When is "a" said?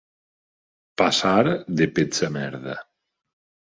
2.33-2.35